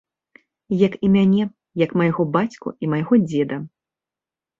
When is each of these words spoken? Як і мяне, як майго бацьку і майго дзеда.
Як 0.87 0.93
і 1.07 1.09
мяне, 1.15 1.43
як 1.81 1.93
майго 2.01 2.25
бацьку 2.37 2.73
і 2.87 2.89
майго 2.95 3.13
дзеда. 3.27 3.61